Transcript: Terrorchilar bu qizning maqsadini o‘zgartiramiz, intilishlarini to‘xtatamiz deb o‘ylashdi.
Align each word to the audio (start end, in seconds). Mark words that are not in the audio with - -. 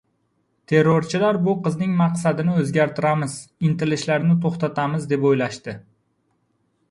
Terrorchilar 0.71 1.37
bu 1.47 1.53
qizning 1.67 1.91
maqsadini 1.99 2.55
o‘zgartiramiz, 2.61 3.35
intilishlarini 3.69 4.37
to‘xtatamiz 4.47 5.05
deb 5.13 5.27
o‘ylashdi. 5.33 5.77